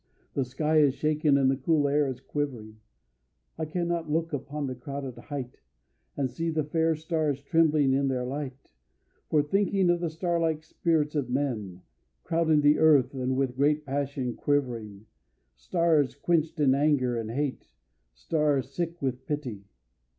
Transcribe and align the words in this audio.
The 0.33 0.43
sky 0.45 0.77
is 0.79 0.95
shaken 0.95 1.37
and 1.37 1.51
the 1.51 1.55
cool 1.55 1.87
air 1.87 2.07
is 2.07 2.19
quivering. 2.21 2.79
I 3.55 3.65
cannot 3.65 4.09
look 4.09 4.33
up 4.33 4.47
to 4.49 4.63
the 4.65 4.73
crowded 4.73 5.15
height 5.19 5.59
And 6.17 6.27
see 6.27 6.49
the 6.49 6.63
fair 6.63 6.95
stars 6.95 7.39
trembling 7.43 7.93
in 7.93 8.07
their 8.07 8.25
light, 8.25 8.71
For 9.29 9.43
thinking 9.43 9.91
of 9.91 9.99
the 9.99 10.09
starlike 10.09 10.63
spirits 10.63 11.13
of 11.13 11.29
men 11.29 11.83
Crowding 12.23 12.61
the 12.61 12.79
earth 12.79 13.13
and 13.13 13.35
with 13.37 13.55
great 13.55 13.85
passion 13.85 14.33
quivering: 14.33 15.05
Stars 15.55 16.15
quenched 16.15 16.59
in 16.59 16.73
anger 16.73 17.15
and 17.15 17.29
hate, 17.29 17.67
stars 18.11 18.71
sick 18.71 19.03
with 19.03 19.27
pity. 19.27 19.65